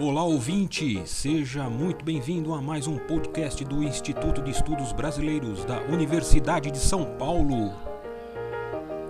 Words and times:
Olá 0.00 0.24
ouvinte, 0.24 1.06
seja 1.06 1.70
muito 1.70 2.04
bem-vindo 2.04 2.52
a 2.52 2.60
mais 2.60 2.88
um 2.88 2.98
podcast 2.98 3.64
do 3.64 3.80
Instituto 3.80 4.42
de 4.42 4.50
Estudos 4.50 4.92
Brasileiros 4.92 5.64
da 5.64 5.82
Universidade 5.82 6.68
de 6.72 6.80
São 6.80 7.16
Paulo. 7.16 7.72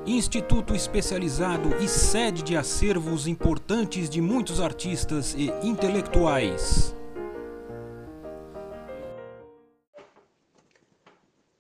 Instituto 0.05 0.75
especializado 0.75 1.75
e 1.83 1.89
sede 1.89 2.43
de 2.43 2.55
acervos 2.55 3.27
importantes 3.27 4.11
de 4.11 4.20
muitos 4.20 4.61
artistas 4.61 5.33
e 5.33 5.47
intelectuais. 5.66 6.95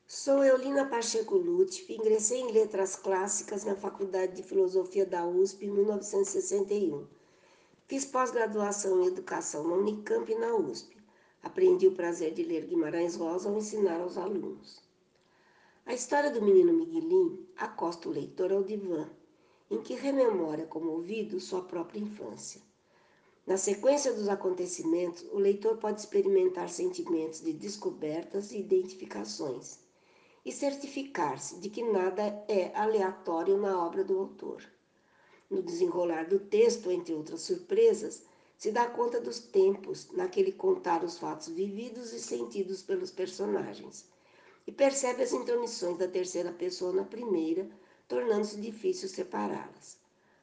Sou 0.06 0.44
Eulina 0.44 0.84
Pacheco 0.84 1.34
Lutfi, 1.36 1.94
ingressei 1.94 2.40
em 2.40 2.52
Letras 2.52 2.94
Clássicas 2.94 3.64
na 3.64 3.74
Faculdade 3.74 4.36
de 4.36 4.42
Filosofia 4.42 5.06
da 5.06 5.26
USP 5.26 5.64
em 5.64 5.70
1961. 5.70 7.23
Fiz 7.86 8.06
pós-graduação 8.06 9.02
em 9.02 9.08
Educação 9.08 9.68
na 9.68 9.74
Unicamp 9.74 10.32
e 10.32 10.34
na 10.34 10.56
USP. 10.56 10.96
Aprendi 11.42 11.86
o 11.86 11.92
prazer 11.94 12.32
de 12.32 12.42
ler 12.42 12.64
Guimarães 12.64 13.14
Rosa 13.14 13.50
ao 13.50 13.58
ensinar 13.58 14.00
aos 14.00 14.16
alunos. 14.16 14.82
A 15.84 15.92
história 15.92 16.30
do 16.30 16.40
menino 16.40 16.72
Miguelim 16.72 17.46
acosta 17.54 18.08
o 18.08 18.12
leitor 18.12 18.50
ao 18.52 18.62
divã, 18.62 19.06
em 19.70 19.82
que 19.82 19.92
rememora 19.92 20.64
comovido 20.64 21.38
sua 21.38 21.60
própria 21.60 22.00
infância. 22.00 22.62
Na 23.46 23.58
sequência 23.58 24.14
dos 24.14 24.30
acontecimentos, 24.30 25.22
o 25.30 25.36
leitor 25.36 25.76
pode 25.76 26.00
experimentar 26.00 26.70
sentimentos 26.70 27.42
de 27.42 27.52
descobertas 27.52 28.50
e 28.50 28.60
identificações 28.60 29.78
e 30.42 30.50
certificar-se 30.50 31.60
de 31.60 31.68
que 31.68 31.82
nada 31.82 32.22
é 32.48 32.74
aleatório 32.74 33.58
na 33.58 33.78
obra 33.84 34.02
do 34.02 34.18
autor. 34.18 34.73
No 35.54 35.62
desenrolar 35.62 36.24
do 36.24 36.40
texto, 36.40 36.90
entre 36.90 37.14
outras 37.14 37.42
surpresas, 37.42 38.24
se 38.58 38.72
dá 38.72 38.88
conta 38.88 39.20
dos 39.20 39.38
tempos 39.38 40.10
naquele 40.10 40.50
contar 40.50 41.04
os 41.04 41.16
fatos 41.16 41.46
vividos 41.46 42.12
e 42.12 42.18
sentidos 42.18 42.82
pelos 42.82 43.12
personagens 43.12 44.04
e 44.66 44.72
percebe 44.72 45.22
as 45.22 45.32
intromissões 45.32 45.96
da 45.96 46.08
terceira 46.08 46.50
pessoa 46.50 46.92
na 46.92 47.04
primeira, 47.04 47.70
tornando-se 48.08 48.60
difícil 48.60 49.08
separá-las. 49.08 49.96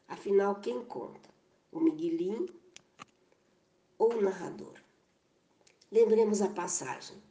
Afinal, 0.08 0.62
quem 0.62 0.82
conta? 0.86 1.30
O 1.74 1.82
Miguelim 1.82 2.48
ou 3.98 4.14
o 4.14 4.22
narrador? 4.22 4.76
Lembremos 5.92 6.42
a 6.42 6.48
passagem. 6.48 7.22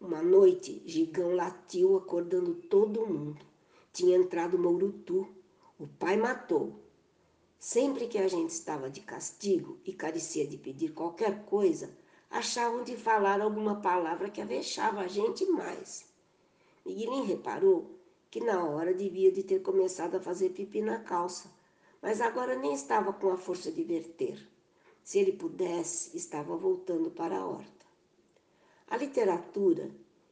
Uma 0.00 0.22
noite, 0.22 0.80
Gigão 0.86 1.34
latiu 1.34 1.96
acordando 1.96 2.54
todo 2.54 3.04
mundo. 3.04 3.44
Tinha 3.92 4.16
entrado 4.16 4.56
Mourutu. 4.56 5.26
O 5.76 5.88
pai 5.88 6.16
matou. 6.16 6.88
Sempre 7.62 8.08
que 8.08 8.16
a 8.16 8.26
gente 8.26 8.48
estava 8.48 8.88
de 8.88 9.02
castigo 9.02 9.78
e 9.84 9.92
carecia 9.92 10.46
de 10.46 10.56
pedir 10.56 10.94
qualquer 10.94 11.44
coisa, 11.44 11.94
achavam 12.30 12.82
de 12.82 12.96
falar 12.96 13.38
alguma 13.42 13.82
palavra 13.82 14.30
que 14.30 14.40
avexava 14.40 15.02
a 15.02 15.06
gente 15.06 15.44
mais. 15.44 16.06
Miguelim 16.86 17.26
reparou 17.26 18.00
que 18.30 18.40
na 18.40 18.64
hora 18.64 18.94
devia 18.94 19.30
de 19.30 19.42
ter 19.42 19.60
começado 19.60 20.14
a 20.14 20.20
fazer 20.20 20.48
pipi 20.50 20.80
na 20.80 21.00
calça, 21.00 21.50
mas 22.00 22.22
agora 22.22 22.56
nem 22.56 22.72
estava 22.72 23.12
com 23.12 23.30
a 23.30 23.36
força 23.36 23.70
de 23.70 23.84
verter. 23.84 24.42
Se 25.04 25.18
ele 25.18 25.32
pudesse, 25.32 26.16
estava 26.16 26.56
voltando 26.56 27.10
para 27.10 27.36
a 27.36 27.46
horta. 27.46 27.84
A 28.88 28.96
literatura 28.96 29.90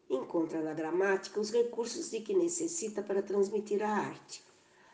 encontra 0.08 0.62
na 0.62 0.72
gramática 0.72 1.38
os 1.38 1.50
recursos 1.50 2.10
de 2.10 2.22
que 2.22 2.32
necessita 2.32 3.02
para 3.02 3.20
transmitir 3.22 3.82
a 3.82 3.90
arte. 3.90 4.47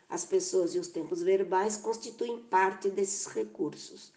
As 0.07 0.23
pessoas 0.23 0.75
e 0.75 0.79
os 0.79 0.87
tempos 0.87 1.21
verbais 1.21 1.77
constituem 1.77 2.41
parte 2.43 2.89
desses 2.89 3.25
recursos. 3.25 4.13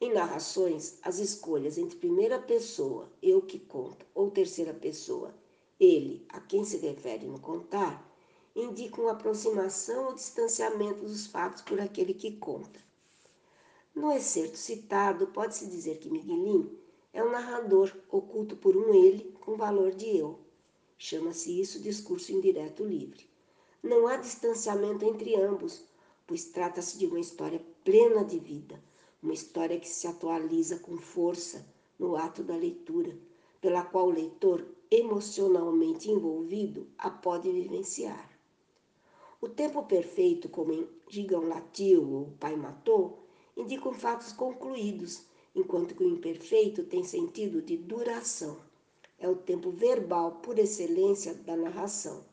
Em 0.00 0.12
narrações, 0.12 0.98
as 1.02 1.18
escolhas 1.18 1.78
entre 1.78 1.96
primeira 1.98 2.38
pessoa, 2.38 3.10
eu 3.22 3.42
que 3.42 3.58
conto, 3.58 4.06
ou 4.14 4.30
terceira 4.30 4.74
pessoa, 4.74 5.34
ele, 5.80 6.24
a 6.28 6.40
quem 6.40 6.64
se 6.64 6.76
refere 6.76 7.26
no 7.26 7.40
contar, 7.40 8.06
indica 8.54 9.00
uma 9.00 9.12
aproximação 9.12 10.06
ou 10.06 10.14
distanciamento 10.14 11.02
dos 11.02 11.26
fatos 11.26 11.62
por 11.62 11.80
aquele 11.80 12.14
que 12.14 12.32
conta. 12.32 12.80
No 13.94 14.12
excerto 14.12 14.56
citado, 14.56 15.26
pode-se 15.28 15.66
dizer 15.66 15.98
que 15.98 16.10
Miguelim 16.10 16.70
é 17.12 17.24
um 17.24 17.30
narrador 17.30 17.90
oculto 18.10 18.56
por 18.56 18.76
um 18.76 18.94
ele 18.94 19.34
com 19.40 19.56
valor 19.56 19.94
de 19.94 20.16
eu. 20.16 20.38
Chama-se 20.98 21.58
isso 21.58 21.80
discurso 21.80 22.32
indireto 22.32 22.84
livre. 22.84 23.26
Não 23.86 24.08
há 24.08 24.16
distanciamento 24.16 25.04
entre 25.04 25.36
ambos, 25.36 25.84
pois 26.26 26.46
trata-se 26.46 26.98
de 26.98 27.06
uma 27.06 27.20
história 27.20 27.64
plena 27.84 28.24
de 28.24 28.36
vida, 28.36 28.82
uma 29.22 29.32
história 29.32 29.78
que 29.78 29.88
se 29.88 30.08
atualiza 30.08 30.80
com 30.80 30.96
força 30.96 31.64
no 31.96 32.16
ato 32.16 32.42
da 32.42 32.56
leitura, 32.56 33.16
pela 33.60 33.84
qual 33.84 34.08
o 34.08 34.10
leitor 34.10 34.66
emocionalmente 34.90 36.10
envolvido 36.10 36.88
a 36.98 37.08
pode 37.08 37.48
vivenciar. 37.48 38.28
O 39.40 39.48
tempo 39.48 39.84
perfeito, 39.84 40.48
como 40.48 40.72
em 40.72 40.88
Gigão 41.08 41.46
latiu 41.46 42.12
ou 42.12 42.32
Pai 42.40 42.56
matou, 42.56 43.20
indicam 43.56 43.94
fatos 43.94 44.32
concluídos, 44.32 45.22
enquanto 45.54 45.94
que 45.94 46.02
o 46.02 46.10
imperfeito 46.10 46.82
tem 46.82 47.04
sentido 47.04 47.62
de 47.62 47.76
duração. 47.76 48.56
É 49.16 49.28
o 49.28 49.36
tempo 49.36 49.70
verbal 49.70 50.40
por 50.42 50.58
excelência 50.58 51.34
da 51.34 51.56
narração, 51.56 52.24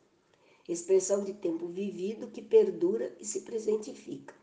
expressão 0.71 1.23
de 1.23 1.33
tempo 1.33 1.67
vivido 1.67 2.27
que 2.27 2.41
perdura 2.41 3.13
e 3.19 3.25
se 3.25 3.41
presentifica. 3.41 4.33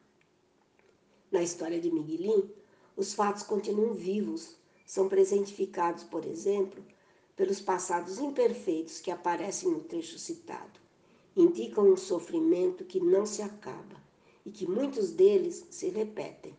Na 1.30 1.42
história 1.42 1.80
de 1.80 1.90
Miguelim, 1.90 2.50
os 2.96 3.14
fatos 3.14 3.42
continuam 3.42 3.94
vivos, 3.94 4.56
são 4.84 5.08
presentificados, 5.08 6.04
por 6.04 6.26
exemplo, 6.26 6.84
pelos 7.36 7.60
passados 7.60 8.18
imperfeitos 8.18 9.00
que 9.00 9.10
aparecem 9.10 9.70
no 9.70 9.80
trecho 9.80 10.18
citado. 10.18 10.78
Indicam 11.34 11.90
um 11.90 11.96
sofrimento 11.96 12.84
que 12.84 13.00
não 13.00 13.24
se 13.24 13.40
acaba 13.40 13.96
e 14.44 14.50
que 14.50 14.66
muitos 14.66 15.12
deles 15.12 15.64
se 15.70 15.88
repetem. 15.88 16.54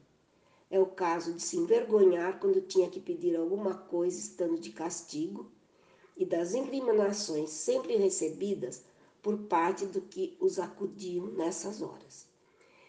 É 0.72 0.80
o 0.80 0.86
caso 0.86 1.34
de 1.34 1.42
se 1.44 1.58
envergonhar 1.58 2.40
quando 2.40 2.62
tinha 2.62 2.90
que 2.90 3.00
pedir 3.00 3.36
alguma 3.36 3.76
coisa 3.76 4.18
estando 4.18 4.58
de 4.58 4.72
castigo 4.72 5.52
e 6.16 6.26
das 6.26 6.54
incriminações 6.54 7.50
sempre 7.50 7.98
recebidas 7.98 8.84
por 9.22 9.38
parte 9.38 9.86
do 9.86 10.02
que 10.02 10.36
os 10.40 10.60
acudiam 10.60 11.28
nessas 11.28 11.82
horas. 11.82 12.28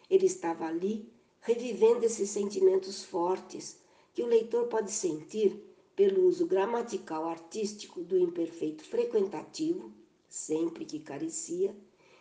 Ele 0.08 0.26
estava 0.26 0.66
ali 0.66 1.12
revivendo 1.40 2.04
esses 2.04 2.30
sentimentos 2.30 3.04
fortes 3.04 3.78
que 4.14 4.22
o 4.22 4.26
leitor 4.26 4.66
pode 4.68 4.90
sentir 4.90 5.60
pelo 5.94 6.26
uso 6.26 6.46
gramatical 6.46 7.26
artístico 7.26 8.02
do 8.02 8.18
imperfeito 8.18 8.84
frequentativo, 8.84 9.92
sempre 10.28 10.84
que 10.84 10.98
carecia, 10.98 11.76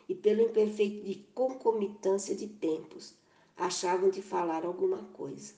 e 0.09 0.15
pelo 0.15 0.41
imperfeito 0.41 1.05
de 1.05 1.15
concomitância 1.33 2.35
de 2.35 2.47
tempos, 2.47 3.13
achavam 3.55 4.09
de 4.09 4.21
falar 4.21 4.65
alguma 4.65 5.03
coisa. 5.13 5.53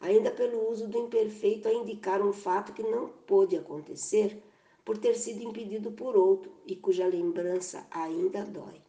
Ainda 0.00 0.30
pelo 0.30 0.70
uso 0.70 0.86
do 0.86 0.98
imperfeito 0.98 1.68
a 1.68 1.72
indicar 1.72 2.20
um 2.20 2.32
fato 2.32 2.72
que 2.72 2.82
não 2.82 3.08
pôde 3.08 3.56
acontecer 3.56 4.42
por 4.88 4.96
ter 4.96 5.18
sido 5.18 5.42
impedido 5.42 5.90
por 5.90 6.16
outro 6.16 6.50
e 6.66 6.74
cuja 6.74 7.06
lembrança 7.06 7.86
ainda 7.90 8.42
dói. 8.42 8.80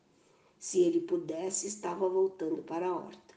Se 0.57 0.79
ele 0.79 1.01
pudesse, 1.01 1.67
estava 1.67 2.07
voltando 2.07 2.63
para 2.63 2.87
a 2.87 2.95
horta. 2.95 3.35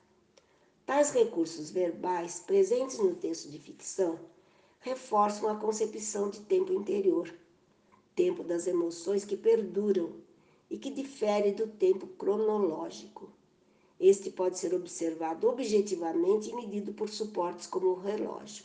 Tais 0.86 1.10
recursos 1.10 1.72
verbais 1.72 2.38
presentes 2.38 3.00
no 3.00 3.16
texto 3.16 3.50
de 3.50 3.58
ficção 3.58 4.16
reforçam 4.78 5.48
a 5.48 5.56
concepção 5.56 6.30
de 6.30 6.38
tempo 6.42 6.72
interior, 6.72 7.34
tempo 8.14 8.44
das 8.44 8.68
emoções 8.68 9.24
que 9.24 9.36
perduram 9.36 10.12
e 10.70 10.78
que 10.78 10.92
difere 10.92 11.50
do 11.50 11.66
tempo 11.66 12.06
cronológico. 12.06 13.28
Este 13.98 14.30
pode 14.30 14.56
ser 14.56 14.72
observado 14.72 15.48
objetivamente 15.48 16.50
e 16.50 16.54
medido 16.54 16.92
por 16.92 17.08
suportes 17.08 17.66
como 17.66 17.88
o 17.88 18.00
relógio, 18.00 18.64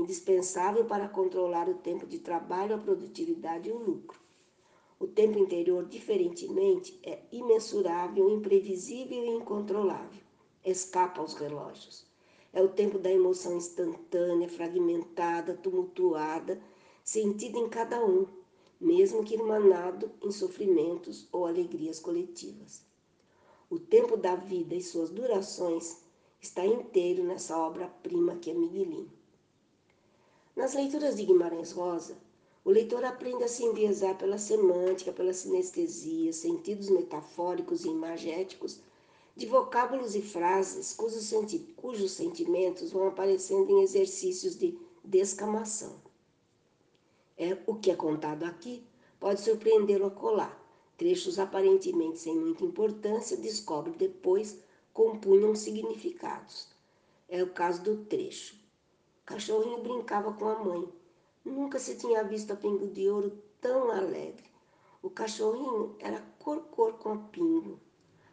indispensável 0.00 0.84
para 0.84 1.08
controlar 1.08 1.68
o 1.68 1.74
tempo 1.74 2.06
de 2.06 2.18
trabalho, 2.18 2.74
a 2.74 2.78
produtividade 2.78 3.68
e 3.68 3.72
o 3.72 3.78
lucro. 3.78 4.18
O 4.98 5.06
tempo 5.06 5.38
interior, 5.38 5.86
diferentemente, 5.86 6.98
é 7.02 7.22
imensurável, 7.32 8.28
imprevisível 8.28 9.24
e 9.24 9.28
incontrolável. 9.28 10.22
Escapa 10.64 11.20
aos 11.20 11.34
relógios. 11.34 12.06
É 12.52 12.62
o 12.62 12.68
tempo 12.68 12.98
da 12.98 13.10
emoção 13.10 13.56
instantânea, 13.56 14.48
fragmentada, 14.48 15.54
tumultuada, 15.54 16.60
sentida 17.02 17.58
em 17.58 17.68
cada 17.68 18.04
um, 18.04 18.26
mesmo 18.80 19.24
que 19.24 19.34
irmanado 19.34 20.10
em 20.22 20.30
sofrimentos 20.30 21.28
ou 21.32 21.46
alegrias 21.46 22.00
coletivas. 22.00 22.82
O 23.70 23.78
tempo 23.78 24.16
da 24.16 24.34
vida 24.34 24.74
e 24.74 24.82
suas 24.82 25.10
durações 25.10 26.02
está 26.40 26.66
inteiro 26.66 27.22
nessa 27.22 27.56
obra-prima 27.56 28.36
que 28.36 28.50
é 28.50 28.54
Miguelim. 28.54 29.08
Nas 30.60 30.74
leituras 30.74 31.16
de 31.16 31.24
Guimarães 31.24 31.72
Rosa, 31.72 32.18
o 32.62 32.70
leitor 32.70 33.02
aprende 33.02 33.42
a 33.42 33.48
se 33.48 33.64
enviesar 33.64 34.18
pela 34.18 34.36
semântica, 34.36 35.10
pela 35.10 35.32
sinestesia, 35.32 36.34
sentidos 36.34 36.90
metafóricos 36.90 37.86
e 37.86 37.88
imagéticos 37.88 38.78
de 39.34 39.46
vocábulos 39.46 40.14
e 40.14 40.20
frases 40.20 40.92
cujos, 40.92 41.24
senti 41.24 41.60
cujos 41.76 42.12
sentimentos 42.12 42.92
vão 42.92 43.08
aparecendo 43.08 43.70
em 43.70 43.82
exercícios 43.82 44.54
de 44.54 44.78
descamação. 45.02 45.94
É, 47.38 47.56
o 47.66 47.76
que 47.76 47.90
é 47.90 47.96
contado 47.96 48.42
aqui 48.42 48.84
pode 49.18 49.40
surpreendê-lo 49.40 50.04
a 50.04 50.10
colar. 50.10 50.62
Trechos 50.98 51.38
aparentemente 51.38 52.18
sem 52.18 52.36
muita 52.36 52.66
importância, 52.66 53.34
descobre 53.34 53.94
depois, 53.94 54.58
compunham 54.92 55.54
significados. 55.54 56.68
É 57.30 57.42
o 57.42 57.48
caso 57.48 57.82
do 57.82 58.04
trecho. 58.04 58.59
Cachorrinho 59.30 59.80
brincava 59.80 60.32
com 60.32 60.48
a 60.48 60.58
mãe. 60.58 60.92
Nunca 61.44 61.78
se 61.78 61.94
tinha 61.94 62.24
visto 62.24 62.52
a 62.52 62.56
Pingo 62.56 62.88
de 62.88 63.08
Ouro 63.08 63.40
tão 63.60 63.88
alegre. 63.92 64.42
O 65.00 65.08
cachorrinho 65.08 65.94
era 66.00 66.20
cor-cor 66.40 66.94
com 66.94 67.12
a 67.12 67.16
Pingo. 67.16 67.78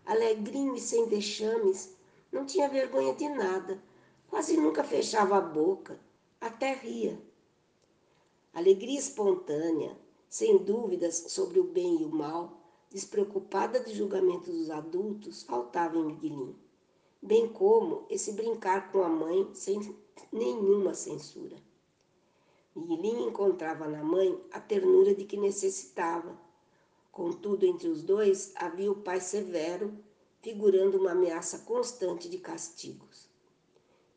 Alegrinho 0.04 0.74
e 0.74 0.80
sem 0.80 1.06
vexames, 1.06 1.96
não 2.32 2.48
tinha 2.48 2.68
vergonha 2.68 3.14
de 3.14 3.30
nada. 3.30 3.80
Quase 4.28 4.58
nunca 4.58 4.84
fechava 4.84 5.38
a 5.38 5.42
boca, 5.42 6.00
até 6.42 6.74
ria. 6.74 7.22
Alegria 8.52 8.98
espontânea, 8.98 9.96
sem 10.28 10.58
dúvidas 10.58 11.26
sobre 11.28 11.60
o 11.60 11.64
bem 11.64 12.02
e 12.02 12.06
o 12.06 12.10
mal, 12.10 12.60
despreocupada 12.90 13.80
de 13.82 13.94
julgamento 13.94 14.52
dos 14.52 14.72
adultos, 14.72 15.44
faltava 15.44 15.96
em 15.96 16.06
Miguelinho. 16.06 16.56
Bem 17.22 17.48
como 17.50 18.06
esse 18.10 18.32
brincar 18.34 18.92
com 18.92 19.02
a 19.02 19.10
mãe 19.10 19.50
sem 19.54 19.80
nenhuma 20.32 20.94
censura. 20.94 21.58
Miguelinho 22.76 23.28
encontrava 23.28 23.88
na 23.88 24.04
mãe 24.04 24.40
a 24.52 24.60
ternura 24.60 25.16
de 25.16 25.26
que 25.26 25.36
necessitava. 25.36 26.40
Contudo, 27.12 27.66
entre 27.66 27.88
os 27.88 28.04
dois 28.04 28.54
havia 28.56 28.92
o 28.92 29.02
pai 29.02 29.20
severo, 29.20 29.98
figurando 30.42 30.98
uma 31.00 31.12
ameaça 31.12 31.60
constante 31.60 32.30
de 32.30 32.38
castigos. 32.38 33.28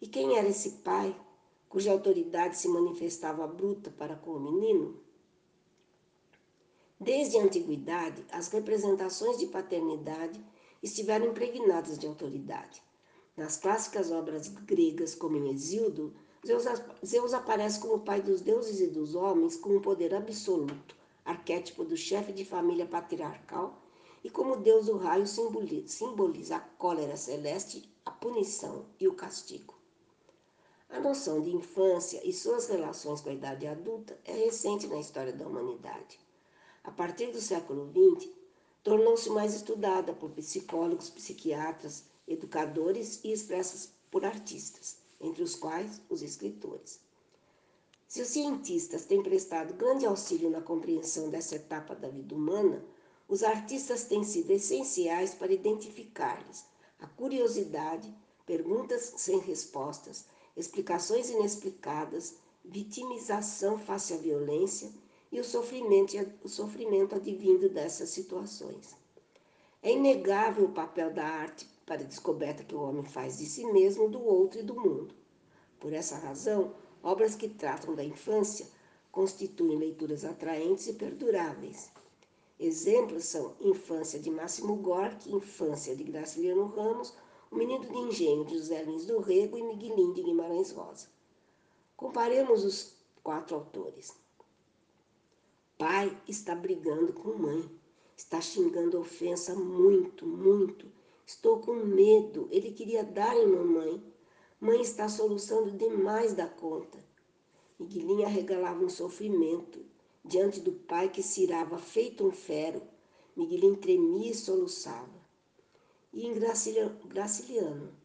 E 0.00 0.06
quem 0.06 0.36
era 0.36 0.48
esse 0.48 0.70
pai, 0.78 1.18
cuja 1.68 1.90
autoridade 1.90 2.58
se 2.58 2.68
manifestava 2.68 3.46
bruta 3.46 3.90
para 3.90 4.14
com 4.14 4.32
o 4.32 4.40
menino? 4.40 5.00
Desde 7.00 7.38
a 7.38 7.42
antiguidade, 7.42 8.26
as 8.30 8.48
representações 8.48 9.38
de 9.38 9.46
paternidade 9.46 10.38
estiveram 10.82 11.26
impregnadas 11.28 11.98
de 11.98 12.06
autoridade. 12.06 12.82
Nas 13.40 13.56
clássicas 13.56 14.10
obras 14.10 14.48
gregas, 14.48 15.14
como 15.14 15.34
em 15.34 15.48
Exildo, 15.48 16.12
Zeus, 16.46 16.64
Zeus 17.02 17.32
aparece 17.32 17.80
como 17.80 18.00
pai 18.00 18.20
dos 18.20 18.42
deuses 18.42 18.80
e 18.80 18.86
dos 18.88 19.14
homens 19.14 19.56
com 19.56 19.70
um 19.70 19.80
poder 19.80 20.14
absoluto, 20.14 20.94
arquétipo 21.24 21.82
do 21.82 21.96
chefe 21.96 22.34
de 22.34 22.44
família 22.44 22.84
patriarcal, 22.84 23.80
e 24.22 24.28
como 24.28 24.58
deus 24.58 24.84
do 24.84 24.98
raio 24.98 25.26
simboliza 25.26 26.56
a 26.56 26.60
cólera 26.60 27.16
celeste, 27.16 27.90
a 28.04 28.10
punição 28.10 28.84
e 29.00 29.08
o 29.08 29.14
castigo. 29.14 29.74
A 30.90 31.00
noção 31.00 31.40
de 31.40 31.56
infância 31.56 32.20
e 32.22 32.34
suas 32.34 32.68
relações 32.68 33.22
com 33.22 33.30
a 33.30 33.34
idade 33.34 33.66
adulta 33.66 34.18
é 34.26 34.34
recente 34.34 34.86
na 34.86 35.00
história 35.00 35.32
da 35.32 35.46
humanidade 35.46 36.20
a 36.84 36.90
partir 36.90 37.30
do 37.30 37.40
século 37.40 37.90
XX, 37.90 38.28
tornou-se 38.82 39.30
mais 39.30 39.54
estudada 39.54 40.12
por 40.12 40.30
psicólogos, 40.30 41.08
psiquiatras, 41.08 42.04
educadores 42.30 43.20
e 43.24 43.32
expressas 43.32 43.92
por 44.10 44.24
artistas, 44.24 44.96
entre 45.20 45.42
os 45.42 45.54
quais 45.54 46.00
os 46.08 46.22
escritores. 46.22 47.00
Se 48.06 48.22
os 48.22 48.28
cientistas 48.28 49.04
têm 49.04 49.22
prestado 49.22 49.74
grande 49.74 50.06
auxílio 50.06 50.48
na 50.48 50.60
compreensão 50.60 51.28
dessa 51.28 51.56
etapa 51.56 51.94
da 51.94 52.08
vida 52.08 52.34
humana, 52.34 52.82
os 53.28 53.42
artistas 53.42 54.04
têm 54.04 54.24
sido 54.24 54.50
essenciais 54.50 55.34
para 55.34 55.52
identificar-lhes 55.52 56.64
a 57.00 57.06
curiosidade, 57.06 58.12
perguntas 58.46 59.14
sem 59.16 59.38
respostas, 59.38 60.24
explicações 60.56 61.30
inexplicadas, 61.30 62.34
vitimização 62.64 63.78
face 63.78 64.12
à 64.12 64.16
violência 64.16 64.90
e 65.32 65.40
o 65.40 65.44
sofrimento, 65.44 66.16
o 66.42 66.48
sofrimento 66.48 67.14
advindo 67.14 67.68
dessas 67.68 68.10
situações. 68.10 68.94
É 69.82 69.92
inegável 69.92 70.66
o 70.66 70.72
papel 70.72 71.10
da 71.12 71.24
arte 71.24 71.66
para 71.90 72.02
a 72.02 72.06
descoberta 72.06 72.62
que 72.62 72.72
o 72.72 72.82
homem 72.82 73.02
faz 73.02 73.38
de 73.38 73.46
si 73.46 73.64
mesmo, 73.64 74.08
do 74.08 74.24
outro 74.24 74.60
e 74.60 74.62
do 74.62 74.76
mundo. 74.76 75.12
Por 75.80 75.92
essa 75.92 76.14
razão, 76.14 76.72
obras 77.02 77.34
que 77.34 77.48
tratam 77.48 77.96
da 77.96 78.04
infância 78.04 78.64
constituem 79.10 79.76
leituras 79.76 80.24
atraentes 80.24 80.86
e 80.86 80.92
perduráveis. 80.92 81.90
Exemplos 82.60 83.24
são 83.24 83.56
Infância 83.60 84.20
de 84.20 84.30
Máximo 84.30 84.76
Gorki, 84.76 85.34
Infância 85.34 85.96
de 85.96 86.04
Graciliano 86.04 86.66
Ramos, 86.66 87.12
O 87.50 87.56
Menino 87.56 87.84
de 87.84 87.98
Engenho 87.98 88.44
de 88.44 88.56
José 88.56 88.84
Lins 88.84 89.06
do 89.06 89.18
Rego 89.18 89.58
e 89.58 89.62
Miguelinho 89.64 90.14
de 90.14 90.22
Guimarães 90.22 90.70
Rosa. 90.70 91.08
Comparemos 91.96 92.64
os 92.64 92.94
quatro 93.20 93.56
autores. 93.56 94.14
Pai 95.76 96.16
está 96.28 96.54
brigando 96.54 97.12
com 97.12 97.30
mãe. 97.30 97.68
Está 98.16 98.40
xingando 98.40 99.00
ofensa 99.00 99.56
muito, 99.56 100.24
muito. 100.24 100.99
Estou 101.32 101.60
com 101.60 101.74
medo. 101.74 102.48
Ele 102.50 102.72
queria 102.72 103.04
dar 103.04 103.36
em 103.36 103.46
mamãe. 103.46 104.02
Mãe 104.60 104.80
está 104.80 105.08
soluçando 105.08 105.70
demais 105.70 106.34
da 106.34 106.48
conta. 106.48 106.98
Miguelinha 107.78 108.26
regalava 108.26 108.84
um 108.84 108.88
sofrimento 108.88 109.78
diante 110.24 110.58
do 110.58 110.72
pai 110.72 111.08
que 111.08 111.22
cirava 111.22 111.78
feito 111.78 112.26
um 112.26 112.32
fero. 112.32 112.82
Miguelinho 113.36 113.76
tremia 113.76 114.32
e 114.32 114.34
soluçava. 114.34 115.14
E 116.12 116.26
em 116.26 116.34
Graciliano, 116.34 117.96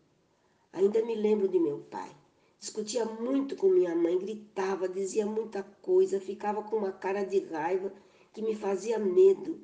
ainda 0.71 1.03
me 1.03 1.15
lembro 1.15 1.47
de 1.47 1.59
meu 1.59 1.79
pai. 1.79 2.15
Discutia 2.59 3.05
muito 3.05 3.55
com 3.55 3.69
minha 3.69 3.95
mãe, 3.95 4.19
gritava, 4.19 4.87
dizia 4.87 5.25
muita 5.25 5.63
coisa, 5.81 6.21
ficava 6.21 6.61
com 6.61 6.75
uma 6.75 6.91
cara 6.91 7.23
de 7.23 7.39
raiva 7.39 7.91
que 8.31 8.43
me 8.43 8.55
fazia 8.55 8.99
medo. 8.99 9.59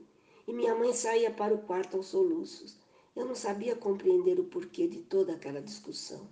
E 0.47 0.51
minha 0.51 0.73
mãe 0.73 0.93
saía 0.93 1.29
para 1.29 1.53
o 1.53 1.61
quarto 1.61 1.97
aos 1.97 2.07
soluços. 2.07 2.81
Eu 3.15 3.25
não 3.25 3.35
sabia 3.35 3.75
compreender 3.75 4.39
o 4.39 4.45
porquê 4.45 4.87
de 4.87 5.01
toda 5.01 5.33
aquela 5.33 5.61
discussão. 5.61 6.29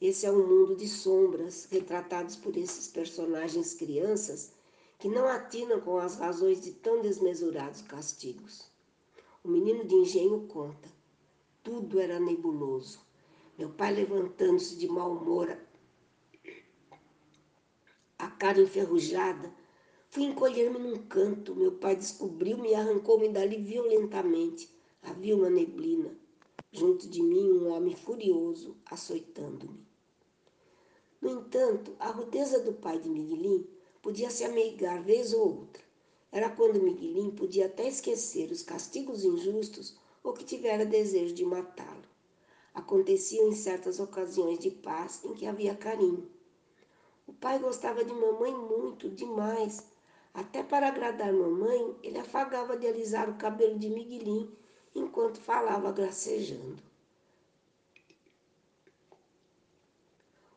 Esse 0.00 0.24
é 0.24 0.32
um 0.32 0.46
mundo 0.46 0.74
de 0.74 0.88
sombras 0.88 1.66
retratados 1.66 2.34
por 2.34 2.56
esses 2.56 2.88
personagens 2.88 3.74
crianças 3.74 4.52
que 4.98 5.08
não 5.08 5.28
atinam 5.28 5.80
com 5.80 5.98
as 5.98 6.16
razões 6.16 6.62
de 6.62 6.72
tão 6.72 7.02
desmesurados 7.02 7.82
castigos. 7.82 8.70
O 9.44 9.48
menino 9.48 9.84
de 9.84 9.94
engenho 9.94 10.46
conta. 10.46 10.90
Tudo 11.62 12.00
era 12.00 12.18
nebuloso. 12.18 13.00
Meu 13.58 13.68
pai 13.68 13.92
levantando-se 13.92 14.76
de 14.76 14.88
mau 14.88 15.12
humor, 15.12 15.58
a 18.18 18.28
cara 18.28 18.60
enferrujada. 18.60 19.52
Fui 20.08 20.24
encolher-me 20.24 20.78
num 20.78 21.06
canto. 21.06 21.54
Meu 21.54 21.72
pai 21.72 21.96
descobriu-me 21.96 22.70
e 22.70 22.74
arrancou-me 22.74 23.28
dali 23.28 23.62
violentamente. 23.62 24.79
Havia 25.02 25.36
uma 25.36 25.50
neblina. 25.50 26.16
Junto 26.72 27.08
de 27.08 27.22
mim, 27.22 27.52
um 27.52 27.70
homem 27.72 27.96
furioso, 27.96 28.76
açoitando-me. 28.86 29.86
No 31.20 31.30
entanto, 31.30 31.94
a 31.98 32.10
rudeza 32.10 32.60
do 32.60 32.72
pai 32.72 32.98
de 32.98 33.08
Miguelim 33.08 33.66
podia 34.00 34.30
se 34.30 34.44
ameigar 34.44 35.02
vez 35.02 35.32
ou 35.32 35.60
outra. 35.60 35.82
Era 36.32 36.48
quando 36.48 36.82
Miguelim 36.82 37.30
podia 37.30 37.66
até 37.66 37.88
esquecer 37.88 38.50
os 38.50 38.62
castigos 38.62 39.24
injustos 39.24 39.96
ou 40.22 40.32
que 40.32 40.44
tivera 40.44 40.86
desejo 40.86 41.34
de 41.34 41.44
matá-lo 41.44 42.10
aconteciam 42.74 43.48
em 43.48 43.54
certas 43.54 43.98
ocasiões 43.98 44.58
de 44.58 44.70
paz 44.70 45.24
em 45.24 45.34
que 45.34 45.46
havia 45.46 45.74
carinho. 45.74 46.30
O 47.26 47.32
pai 47.32 47.58
gostava 47.58 48.04
de 48.04 48.12
mamãe 48.12 48.52
muito, 48.52 49.08
demais. 49.08 49.86
Até 50.32 50.62
para 50.62 50.88
agradar 50.88 51.32
mamãe, 51.32 51.96
ele 52.02 52.18
afagava 52.18 52.76
de 52.76 52.86
alisar 52.86 53.28
o 53.28 53.36
cabelo 53.36 53.78
de 53.78 53.88
Miguelim 53.88 54.50
enquanto 54.94 55.40
falava 55.40 55.92
gracejando. 55.92 56.82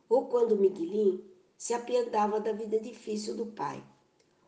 Ou 0.09 0.27
quando 0.27 0.57
Miguelim 0.57 1.23
se 1.57 1.73
apiedava 1.73 2.39
da 2.39 2.51
vida 2.51 2.79
difícil 2.79 3.35
do 3.35 3.47
pai. 3.47 3.83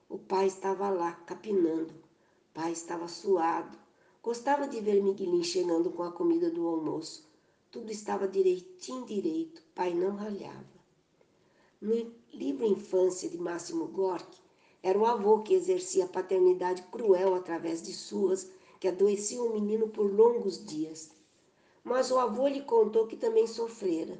O 0.10 0.18
pai 0.18 0.48
estava 0.48 0.90
lá, 0.90 1.14
capinando. 1.26 1.94
O 1.94 2.54
pai 2.54 2.72
estava 2.72 3.08
suado. 3.08 3.78
Gostava 4.22 4.68
de 4.68 4.80
ver 4.80 5.02
Miguelim 5.02 5.44
chegando 5.44 5.92
com 5.92 6.04
a 6.04 6.12
comida 6.12 6.50
do 6.50 6.68
almoço 6.68 7.26
tudo 7.76 7.92
estava 7.92 8.26
direitinho 8.26 9.06
direito, 9.06 9.62
pai 9.76 9.94
não 9.94 10.16
ralhava. 10.16 10.64
No 11.82 12.10
livro 12.34 12.66
Infância 12.66 13.28
de 13.28 13.38
Máximo 13.38 13.86
Gorki, 13.88 14.40
era 14.82 14.98
o 14.98 15.06
avô 15.06 15.42
que 15.42 15.54
exercia 15.54 16.06
a 16.06 16.08
paternidade 16.08 16.84
cruel 16.84 17.36
através 17.36 17.82
de 17.82 17.92
suas, 17.92 18.50
que 18.92 19.38
o 19.38 19.54
menino 19.54 19.88
por 19.90 20.12
longos 20.12 20.66
dias. 20.66 21.12
Mas 21.84 22.12
o 22.12 22.20
avô 22.20 22.48
lhe 22.48 22.62
contou 22.62 23.08
que 23.08 23.16
também 23.16 23.48
sofrera. 23.48 24.18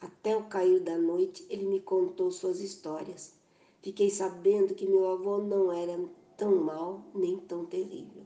Até 0.00 0.36
o 0.36 0.44
cair 0.44 0.80
da 0.80 0.98
noite, 0.98 1.46
ele 1.48 1.64
me 1.64 1.80
contou 1.80 2.30
suas 2.30 2.60
histórias. 2.60 3.34
Fiquei 3.80 4.10
sabendo 4.10 4.74
que 4.74 4.86
meu 4.86 5.08
avô 5.08 5.38
não 5.38 5.72
era 5.72 5.98
tão 6.36 6.56
mau 6.56 7.04
nem 7.14 7.36
tão 7.36 7.64
terrível. 7.64 8.22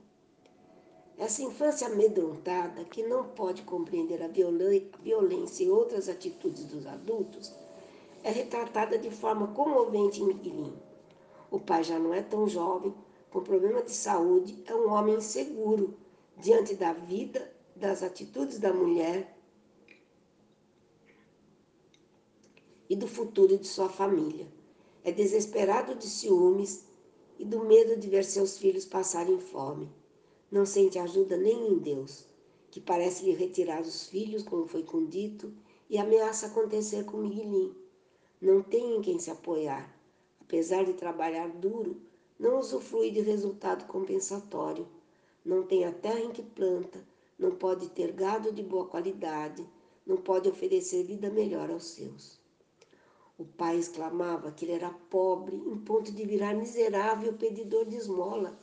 Essa 1.17 1.41
infância 1.41 1.87
amedrontada, 1.87 2.83
que 2.83 3.01
não 3.01 3.23
pode 3.29 3.63
compreender 3.63 4.21
a 4.21 4.27
violência 4.27 5.63
e 5.63 5.69
outras 5.69 6.07
atitudes 6.07 6.65
dos 6.65 6.85
adultos, 6.85 7.53
é 8.23 8.29
retratada 8.29 8.97
de 8.97 9.09
forma 9.09 9.47
comovente 9.47 10.21
em 10.21 10.27
Miguelinho. 10.27 10.79
O 11.49 11.59
pai 11.59 11.83
já 11.83 11.97
não 11.97 12.13
é 12.13 12.21
tão 12.21 12.47
jovem, 12.47 12.93
com 13.29 13.41
problema 13.41 13.81
de 13.83 13.91
saúde, 13.91 14.63
é 14.65 14.75
um 14.75 14.91
homem 14.91 15.15
inseguro 15.15 15.97
diante 16.37 16.75
da 16.75 16.93
vida, 16.93 17.53
das 17.75 18.03
atitudes 18.03 18.59
da 18.59 18.73
mulher 18.73 19.37
e 22.89 22.95
do 22.95 23.07
futuro 23.07 23.57
de 23.57 23.67
sua 23.67 23.89
família. 23.89 24.47
É 25.03 25.11
desesperado 25.11 25.95
de 25.95 26.07
ciúmes 26.07 26.85
e 27.37 27.45
do 27.45 27.63
medo 27.65 27.95
de 27.95 28.09
ver 28.09 28.23
seus 28.23 28.57
filhos 28.57 28.85
passarem 28.85 29.39
fome 29.39 29.89
não 30.49 30.65
sente 30.65 30.97
ajuda 30.97 31.35
nem 31.35 31.71
em 31.71 31.77
Deus, 31.77 32.25
que 32.71 32.79
parece 32.79 33.25
lhe 33.25 33.33
retirar 33.33 33.81
os 33.81 34.07
filhos, 34.07 34.43
como 34.43 34.65
foi 34.65 34.83
condito, 34.83 35.53
e 35.89 35.97
ameaça 35.97 36.47
acontecer 36.47 37.05
com 37.05 37.17
Miguelinho. 37.17 37.75
Não 38.41 38.61
tem 38.61 38.95
em 38.95 39.01
quem 39.01 39.19
se 39.19 39.29
apoiar. 39.29 39.93
Apesar 40.39 40.85
de 40.85 40.93
trabalhar 40.93 41.49
duro, 41.49 42.01
não 42.39 42.59
usufrui 42.59 43.11
de 43.11 43.21
resultado 43.21 43.85
compensatório. 43.87 44.87
Não 45.45 45.63
tem 45.63 45.85
a 45.85 45.91
terra 45.91 46.19
em 46.19 46.31
que 46.31 46.43
planta, 46.43 46.99
não 47.37 47.51
pode 47.51 47.89
ter 47.89 48.11
gado 48.11 48.51
de 48.51 48.61
boa 48.61 48.85
qualidade, 48.85 49.65
não 50.05 50.17
pode 50.17 50.49
oferecer 50.49 51.03
vida 51.03 51.29
melhor 51.29 51.69
aos 51.69 51.85
seus. 51.85 52.39
O 53.37 53.45
pai 53.45 53.77
exclamava 53.77 54.51
que 54.51 54.65
ele 54.65 54.73
era 54.73 54.89
pobre, 55.09 55.55
em 55.55 55.77
ponto 55.77 56.11
de 56.11 56.25
virar 56.25 56.53
miserável 56.53 57.33
pedidor 57.33 57.85
de 57.85 57.95
esmola 57.95 58.57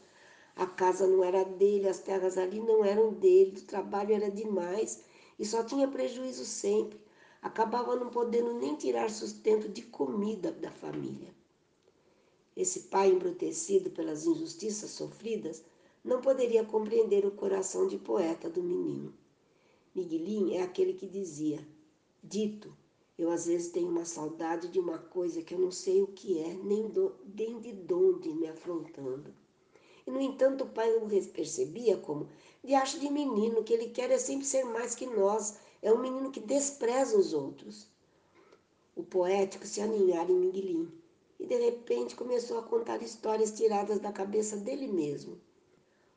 a 0.56 0.66
casa 0.66 1.04
não 1.04 1.24
era 1.24 1.44
dele, 1.44 1.88
as 1.88 1.98
terras 1.98 2.38
ali 2.38 2.60
não 2.60 2.84
eram 2.84 3.12
dele, 3.12 3.58
o 3.58 3.64
trabalho 3.64 4.14
era 4.14 4.30
demais 4.30 5.02
e 5.36 5.44
só 5.44 5.64
tinha 5.64 5.88
prejuízo 5.88 6.44
sempre. 6.44 7.00
Acabava 7.42 7.96
não 7.96 8.08
podendo 8.08 8.54
nem 8.54 8.76
tirar 8.76 9.10
sustento 9.10 9.68
de 9.68 9.82
comida 9.82 10.52
da 10.52 10.70
família. 10.70 11.34
Esse 12.56 12.80
pai 12.82 13.10
embrutecido 13.10 13.90
pelas 13.90 14.26
injustiças 14.26 14.90
sofridas 14.90 15.64
não 16.04 16.20
poderia 16.20 16.64
compreender 16.64 17.26
o 17.26 17.32
coração 17.32 17.88
de 17.88 17.98
poeta 17.98 18.48
do 18.48 18.62
menino. 18.62 19.12
Miguelinho 19.92 20.54
é 20.54 20.62
aquele 20.62 20.92
que 20.92 21.06
dizia: 21.06 21.66
Dito, 22.22 22.72
eu 23.18 23.28
às 23.30 23.46
vezes 23.46 23.72
tenho 23.72 23.88
uma 23.88 24.04
saudade 24.04 24.68
de 24.68 24.78
uma 24.78 24.98
coisa 24.98 25.42
que 25.42 25.52
eu 25.52 25.58
não 25.58 25.72
sei 25.72 26.00
o 26.00 26.06
que 26.06 26.38
é, 26.38 26.54
nem, 26.54 26.88
do, 26.88 27.12
nem 27.34 27.58
de 27.58 27.92
onde 27.92 28.32
me 28.32 28.46
afrontando. 28.46 29.34
E, 30.06 30.10
no 30.10 30.20
entanto, 30.20 30.62
o 30.62 30.68
pai 30.68 30.94
o 30.94 31.08
percebia 31.32 31.96
como 31.96 32.28
diacho 32.62 33.00
de 33.00 33.10
menino, 33.10 33.64
que 33.64 33.72
ele 33.72 33.88
quer 33.88 34.12
é 34.12 34.18
sempre 34.18 34.46
ser 34.46 34.64
mais 34.64 34.94
que 34.94 35.06
nós, 35.06 35.56
é 35.82 35.92
um 35.92 36.00
menino 36.00 36.30
que 36.30 36.40
despreza 36.40 37.18
os 37.18 37.32
outros. 37.32 37.88
O 38.94 39.02
poético 39.02 39.66
se 39.66 39.80
aninhara 39.80 40.30
em 40.30 40.36
Miguelim 40.36 41.03
e, 41.44 41.46
de 41.46 41.58
repente, 41.58 42.16
começou 42.16 42.58
a 42.58 42.62
contar 42.62 43.02
histórias 43.02 43.50
tiradas 43.52 43.98
da 43.98 44.10
cabeça 44.10 44.56
dele 44.56 44.88
mesmo. 44.88 45.38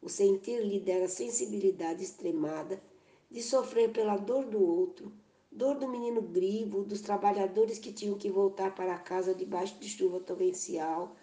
O 0.02 0.08
sentir 0.08 0.62
lhe 0.62 0.80
dera 0.80 1.10
sensibilidade 1.10 2.02
extremada 2.02 2.82
de 3.30 3.44
sofrer 3.44 3.92
pela 3.92 4.16
dor 4.16 4.46
do 4.46 4.66
outro, 4.66 5.12
dor 5.52 5.76
do 5.76 5.86
menino 5.86 6.22
grivo, 6.22 6.86
dos 6.86 7.02
trabalhadores 7.02 7.78
que 7.78 7.92
tinham 7.92 8.18
que 8.18 8.30
voltar 8.30 8.74
para 8.74 8.98
casa 8.98 9.36
debaixo 9.36 9.78
de 9.80 9.90
chuva 9.90 10.22
torrencial, 10.22 11.14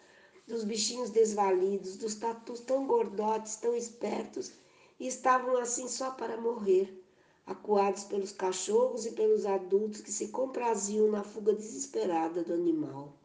dos 0.46 0.64
bichinhos 0.64 1.08
desvalidos, 1.08 1.96
dos 1.96 2.14
tatus 2.14 2.60
tão 2.60 2.86
gordotes, 2.86 3.56
tão 3.56 3.74
espertos, 3.74 4.52
e 5.00 5.06
estavam 5.06 5.56
assim 5.56 5.88
só 5.88 6.10
para 6.10 6.38
morrer, 6.38 7.02
acuados 7.46 8.04
pelos 8.04 8.32
cachorros 8.32 9.06
e 9.06 9.12
pelos 9.12 9.46
adultos 9.46 10.02
que 10.02 10.12
se 10.12 10.28
compraziam 10.28 11.10
na 11.10 11.24
fuga 11.24 11.54
desesperada 11.54 12.44
do 12.44 12.52
animal. 12.52 13.23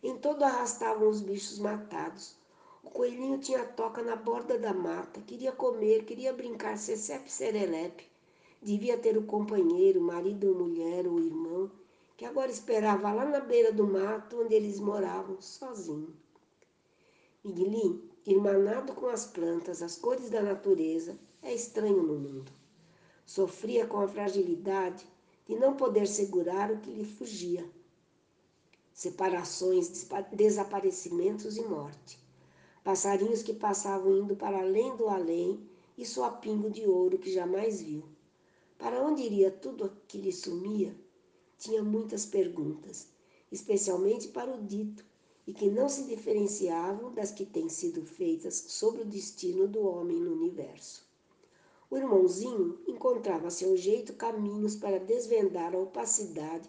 Em 0.00 0.16
todo 0.16 0.44
arrastavam 0.44 1.08
os 1.08 1.20
bichos 1.20 1.58
matados. 1.58 2.36
O 2.84 2.90
coelhinho 2.90 3.38
tinha 3.38 3.64
toca 3.64 4.00
na 4.00 4.14
borda 4.14 4.56
da 4.56 4.72
mata, 4.72 5.20
queria 5.20 5.50
comer, 5.50 6.04
queria 6.04 6.32
brincar 6.32 6.78
secepe 6.78 7.30
serelepe. 7.30 8.06
Devia 8.62 8.96
ter 8.96 9.18
o 9.18 9.26
companheiro, 9.26 10.00
marido 10.00 10.48
ou 10.48 10.54
mulher 10.54 11.06
ou 11.06 11.18
irmão, 11.18 11.70
que 12.16 12.24
agora 12.24 12.50
esperava 12.50 13.12
lá 13.12 13.24
na 13.24 13.40
beira 13.40 13.72
do 13.72 13.86
mato 13.86 14.40
onde 14.40 14.54
eles 14.54 14.78
moravam, 14.78 15.40
sozinho. 15.40 16.16
Miguelim, 17.44 18.08
irmanado 18.24 18.92
com 18.94 19.08
as 19.08 19.26
plantas, 19.26 19.82
as 19.82 19.96
cores 19.96 20.30
da 20.30 20.42
natureza, 20.42 21.18
é 21.42 21.52
estranho 21.52 22.02
no 22.02 22.14
mundo. 22.14 22.52
Sofria 23.26 23.86
com 23.86 24.00
a 24.00 24.08
fragilidade 24.08 25.06
de 25.46 25.56
não 25.56 25.74
poder 25.74 26.06
segurar 26.06 26.70
o 26.70 26.78
que 26.78 26.90
lhe 26.90 27.04
fugia. 27.04 27.68
Separações, 28.98 30.08
desaparecimentos 30.32 31.56
e 31.56 31.62
morte. 31.62 32.18
Passarinhos 32.82 33.44
que 33.44 33.54
passavam 33.54 34.16
indo 34.16 34.34
para 34.34 34.58
além 34.58 34.96
do 34.96 35.08
além 35.08 35.64
e 35.96 36.04
sua 36.04 36.32
pingo 36.32 36.68
de 36.68 36.84
ouro 36.84 37.16
que 37.16 37.32
jamais 37.32 37.80
viu. 37.80 38.02
Para 38.76 39.00
onde 39.00 39.22
iria 39.22 39.52
tudo 39.52 39.96
que 40.08 40.18
lhe 40.18 40.32
sumia? 40.32 40.92
tinha 41.56 41.80
muitas 41.80 42.26
perguntas, 42.26 43.06
especialmente 43.52 44.26
para 44.26 44.52
o 44.52 44.64
dito, 44.64 45.04
e 45.46 45.52
que 45.52 45.70
não 45.70 45.88
se 45.88 46.02
diferenciavam 46.02 47.14
das 47.14 47.30
que 47.30 47.46
têm 47.46 47.68
sido 47.68 48.04
feitas 48.04 48.64
sobre 48.66 49.02
o 49.02 49.06
destino 49.06 49.68
do 49.68 49.78
homem 49.86 50.18
no 50.18 50.32
universo. 50.32 51.06
O 51.88 51.96
irmãozinho 51.96 52.80
encontrava 52.84 53.46
a 53.46 53.52
seu 53.52 53.76
jeito 53.76 54.14
caminhos 54.14 54.74
para 54.74 54.98
desvendar 54.98 55.72
a 55.72 55.78
opacidade 55.78 56.68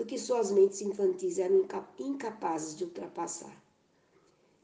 do 0.00 0.06
que 0.06 0.16
suas 0.16 0.50
mentes 0.50 0.80
infantis 0.80 1.38
eram 1.38 1.66
incapazes 1.98 2.74
de 2.74 2.84
ultrapassar. 2.84 3.54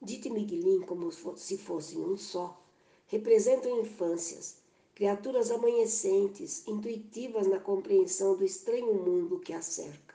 Dito 0.00 0.28
e 0.28 0.30
Miguelim, 0.30 0.80
como 0.80 1.12
se 1.12 1.58
fossem 1.58 2.00
um 2.00 2.16
só, 2.16 2.58
representam 3.06 3.78
infâncias, 3.78 4.56
criaturas 4.94 5.50
amanhecentes, 5.50 6.66
intuitivas 6.66 7.46
na 7.46 7.60
compreensão 7.60 8.34
do 8.34 8.46
estranho 8.46 8.94
mundo 8.94 9.38
que 9.38 9.52
a 9.52 9.60
cerca. 9.60 10.14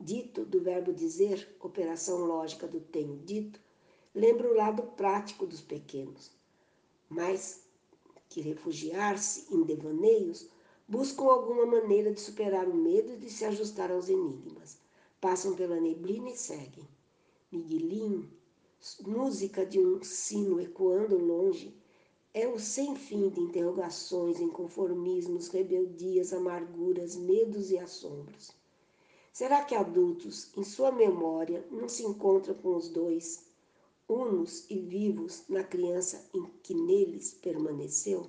Dito 0.00 0.44
do 0.44 0.60
verbo 0.60 0.92
dizer, 0.92 1.56
operação 1.60 2.24
lógica 2.24 2.66
do 2.66 2.80
tenho 2.80 3.16
dito, 3.18 3.60
lembra 4.12 4.50
o 4.50 4.56
lado 4.56 4.82
prático 4.96 5.46
dos 5.46 5.60
pequenos, 5.60 6.32
mas 7.08 7.62
que 8.28 8.40
refugiar-se 8.40 9.46
em 9.54 9.62
devaneios 9.62 10.48
buscam 10.86 11.24
alguma 11.24 11.64
maneira 11.64 12.12
de 12.12 12.20
superar 12.20 12.68
o 12.68 12.74
medo 12.74 13.14
e 13.14 13.16
de 13.16 13.30
se 13.30 13.44
ajustar 13.44 13.90
aos 13.90 14.08
enigmas. 14.08 14.78
Passam 15.20 15.54
pela 15.54 15.80
neblina 15.80 16.30
e 16.30 16.36
seguem. 16.36 16.86
Miguelinho, 17.50 18.30
música 19.06 19.64
de 19.64 19.80
um 19.80 20.02
sino 20.02 20.60
ecoando 20.60 21.16
longe, 21.16 21.74
é 22.34 22.46
o 22.48 22.58
sem 22.58 22.96
fim 22.96 23.28
de 23.28 23.40
interrogações, 23.40 24.40
inconformismos, 24.40 25.48
rebeldias, 25.48 26.32
amarguras, 26.32 27.16
medos 27.16 27.70
e 27.70 27.78
assombros. 27.78 28.50
Será 29.32 29.64
que 29.64 29.74
adultos, 29.74 30.50
em 30.56 30.64
sua 30.64 30.92
memória, 30.92 31.66
não 31.70 31.88
se 31.88 32.04
encontram 32.04 32.54
com 32.54 32.76
os 32.76 32.88
dois, 32.88 33.46
unos 34.08 34.68
e 34.68 34.78
vivos, 34.78 35.44
na 35.48 35.64
criança 35.64 36.28
em 36.34 36.44
que 36.62 36.74
neles 36.74 37.32
permaneceu? 37.34 38.28